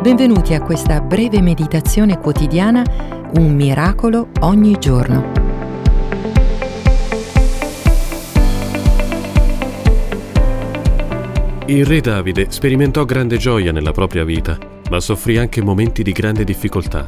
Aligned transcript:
Benvenuti 0.00 0.54
a 0.54 0.62
questa 0.62 0.98
breve 1.02 1.42
meditazione 1.42 2.18
quotidiana, 2.18 2.82
un 3.34 3.54
miracolo 3.54 4.30
ogni 4.40 4.78
giorno. 4.78 5.30
Il 11.66 11.84
re 11.84 12.00
Davide 12.00 12.46
sperimentò 12.48 13.04
grande 13.04 13.36
gioia 13.36 13.72
nella 13.72 13.92
propria 13.92 14.24
vita, 14.24 14.56
ma 14.88 15.00
soffrì 15.00 15.36
anche 15.36 15.62
momenti 15.62 16.02
di 16.02 16.12
grande 16.12 16.44
difficoltà. 16.44 17.06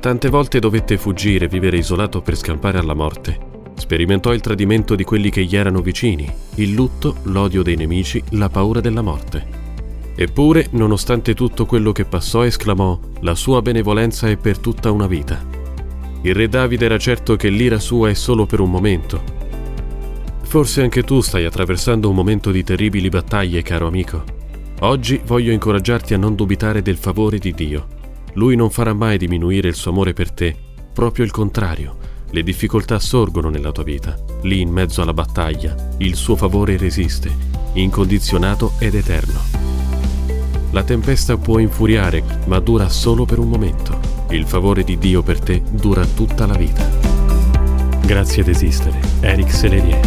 Tante 0.00 0.28
volte 0.28 0.58
dovette 0.58 0.98
fuggire, 0.98 1.46
vivere 1.46 1.76
isolato 1.76 2.22
per 2.22 2.34
scampare 2.34 2.78
alla 2.78 2.94
morte. 2.94 3.38
Sperimentò 3.76 4.32
il 4.32 4.40
tradimento 4.40 4.96
di 4.96 5.04
quelli 5.04 5.30
che 5.30 5.44
gli 5.44 5.54
erano 5.54 5.80
vicini, 5.80 6.28
il 6.56 6.72
lutto, 6.72 7.18
l'odio 7.22 7.62
dei 7.62 7.76
nemici, 7.76 8.20
la 8.30 8.48
paura 8.48 8.80
della 8.80 9.02
morte. 9.02 9.61
Eppure, 10.14 10.68
nonostante 10.72 11.34
tutto 11.34 11.64
quello 11.64 11.92
che 11.92 12.04
passò, 12.04 12.44
esclamò, 12.44 12.98
La 13.20 13.34
sua 13.34 13.62
benevolenza 13.62 14.28
è 14.28 14.36
per 14.36 14.58
tutta 14.58 14.90
una 14.90 15.06
vita. 15.06 15.42
Il 16.22 16.34
re 16.34 16.48
Davide 16.48 16.84
era 16.84 16.98
certo 16.98 17.36
che 17.36 17.48
l'ira 17.48 17.78
sua 17.78 18.10
è 18.10 18.14
solo 18.14 18.46
per 18.46 18.60
un 18.60 18.70
momento. 18.70 19.22
Forse 20.42 20.82
anche 20.82 21.02
tu 21.02 21.20
stai 21.20 21.44
attraversando 21.44 22.08
un 22.08 22.14
momento 22.14 22.50
di 22.50 22.62
terribili 22.62 23.08
battaglie, 23.08 23.62
caro 23.62 23.86
amico. 23.86 24.22
Oggi 24.80 25.20
voglio 25.24 25.50
incoraggiarti 25.50 26.12
a 26.14 26.18
non 26.18 26.34
dubitare 26.34 26.82
del 26.82 26.96
favore 26.96 27.38
di 27.38 27.52
Dio. 27.52 27.86
Lui 28.34 28.54
non 28.54 28.70
farà 28.70 28.92
mai 28.92 29.16
diminuire 29.16 29.68
il 29.68 29.74
suo 29.74 29.92
amore 29.92 30.12
per 30.12 30.30
te, 30.30 30.54
proprio 30.92 31.24
il 31.24 31.30
contrario. 31.30 31.96
Le 32.30 32.42
difficoltà 32.42 32.98
sorgono 32.98 33.48
nella 33.48 33.72
tua 33.72 33.84
vita. 33.84 34.16
Lì, 34.42 34.60
in 34.60 34.70
mezzo 34.70 35.02
alla 35.02 35.14
battaglia, 35.14 35.74
il 35.98 36.14
suo 36.16 36.36
favore 36.36 36.76
resiste, 36.76 37.30
incondizionato 37.74 38.72
ed 38.78 38.94
eterno. 38.94 39.61
La 40.72 40.82
tempesta 40.84 41.36
può 41.36 41.58
infuriare, 41.58 42.24
ma 42.46 42.58
dura 42.58 42.88
solo 42.88 43.26
per 43.26 43.38
un 43.38 43.50
momento. 43.50 44.00
Il 44.30 44.46
favore 44.46 44.84
di 44.84 44.96
Dio 44.96 45.22
per 45.22 45.38
te 45.38 45.62
dura 45.70 46.06
tutta 46.06 46.46
la 46.46 46.54
vita. 46.54 46.88
Grazie 48.00 48.40
ad 48.40 48.48
esistere, 48.48 48.98
Eric 49.20 49.52
Selerier. 49.52 50.00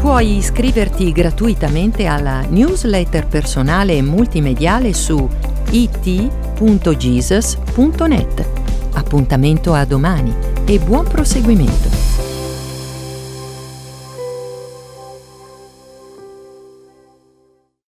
Puoi 0.00 0.38
iscriverti 0.38 1.12
gratuitamente 1.12 2.06
alla 2.06 2.46
newsletter 2.48 3.26
personale 3.26 3.94
e 3.94 4.00
multimediale 4.00 4.94
su 4.94 5.28
it.jesus.net. 5.68 6.64
Appuntamento 8.94 9.74
a 9.74 9.84
domani 9.84 10.54
e 10.66 10.78
buon 10.78 11.04
proseguimento. 11.04 11.95